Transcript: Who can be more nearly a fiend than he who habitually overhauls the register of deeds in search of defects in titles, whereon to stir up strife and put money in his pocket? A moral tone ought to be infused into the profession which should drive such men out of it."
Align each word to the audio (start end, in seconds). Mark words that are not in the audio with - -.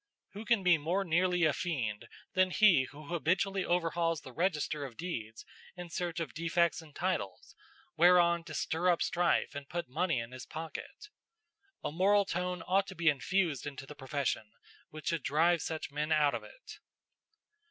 Who 0.33 0.45
can 0.45 0.63
be 0.63 0.79
more 0.79 1.05
nearly 1.05 1.43
a 1.43 1.53
fiend 1.53 2.07
than 2.33 2.49
he 2.49 2.85
who 2.85 3.09
habitually 3.09 3.63
overhauls 3.63 4.21
the 4.21 4.33
register 4.33 4.83
of 4.83 4.97
deeds 4.97 5.45
in 5.77 5.91
search 5.91 6.19
of 6.19 6.33
defects 6.33 6.81
in 6.81 6.91
titles, 6.93 7.53
whereon 7.97 8.43
to 8.45 8.55
stir 8.55 8.89
up 8.89 9.03
strife 9.03 9.53
and 9.53 9.69
put 9.69 9.87
money 9.87 10.17
in 10.19 10.31
his 10.31 10.47
pocket? 10.47 11.09
A 11.83 11.91
moral 11.91 12.25
tone 12.25 12.63
ought 12.65 12.87
to 12.87 12.95
be 12.95 13.09
infused 13.09 13.67
into 13.67 13.85
the 13.85 13.93
profession 13.93 14.53
which 14.89 15.09
should 15.09 15.21
drive 15.21 15.61
such 15.61 15.91
men 15.91 16.11
out 16.11 16.33
of 16.33 16.43
it." 16.43 16.79